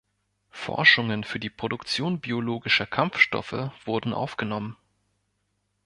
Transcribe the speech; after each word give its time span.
Forschungen 0.49 1.23
für 1.23 1.39
die 1.39 1.51
Produktion 1.51 2.21
biologischer 2.21 2.87
Kampfstoffe 2.87 3.69
wurden 3.85 4.13
aufgenommen. 4.13 4.75